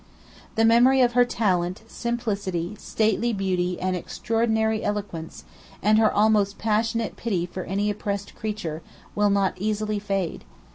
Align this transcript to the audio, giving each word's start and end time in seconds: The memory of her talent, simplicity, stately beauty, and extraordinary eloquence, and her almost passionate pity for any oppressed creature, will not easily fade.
The 0.55 0.65
memory 0.65 1.01
of 1.01 1.11
her 1.13 1.25
talent, 1.25 1.83
simplicity, 1.87 2.75
stately 2.79 3.33
beauty, 3.33 3.79
and 3.79 3.95
extraordinary 3.95 4.83
eloquence, 4.83 5.43
and 5.79 5.99
her 5.99 6.11
almost 6.11 6.57
passionate 6.57 7.15
pity 7.15 7.45
for 7.45 7.65
any 7.65 7.91
oppressed 7.91 8.33
creature, 8.33 8.81
will 9.13 9.29
not 9.29 9.53
easily 9.59 9.99
fade. 9.99 10.43